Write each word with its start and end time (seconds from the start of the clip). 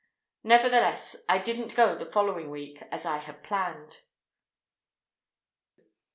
Nevertheless, 0.43 1.15
I 1.29 1.37
didn't 1.37 1.75
go 1.75 1.93
the 1.93 2.09
following 2.11 2.49
week, 2.49 2.81
as 2.91 3.05
I 3.05 3.17
had 3.19 3.43
planned. 3.43 4.01